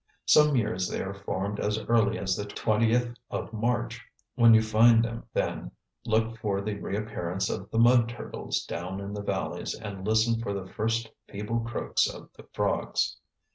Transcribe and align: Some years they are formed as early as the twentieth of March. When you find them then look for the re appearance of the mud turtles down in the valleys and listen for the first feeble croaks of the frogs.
Some 0.25 0.55
years 0.55 0.87
they 0.89 0.99
are 1.03 1.13
formed 1.13 1.59
as 1.59 1.77
early 1.77 2.17
as 2.17 2.35
the 2.35 2.43
twentieth 2.45 3.13
of 3.29 3.53
March. 3.53 4.01
When 4.33 4.51
you 4.51 4.63
find 4.63 5.05
them 5.05 5.25
then 5.31 5.69
look 6.07 6.39
for 6.39 6.59
the 6.59 6.73
re 6.79 6.97
appearance 6.97 7.51
of 7.51 7.69
the 7.69 7.77
mud 7.77 8.09
turtles 8.09 8.63
down 8.65 8.99
in 8.99 9.13
the 9.13 9.21
valleys 9.21 9.75
and 9.75 10.03
listen 10.03 10.41
for 10.41 10.55
the 10.55 10.65
first 10.65 11.11
feeble 11.29 11.59
croaks 11.59 12.07
of 12.07 12.31
the 12.33 12.47
frogs. 12.51 13.17